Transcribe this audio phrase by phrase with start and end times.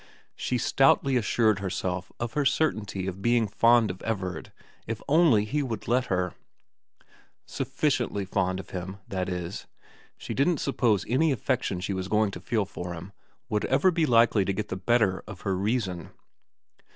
[0.35, 4.51] She stoutly assured herself of her certainty of being fond of Everard
[4.87, 6.33] if only he would let her.
[7.45, 9.67] Sufficiently fond of him, that is;
[10.17, 13.11] she didn't suppose any affection she was going to feel for him
[13.47, 16.09] would ever be likely to get the better of her reason.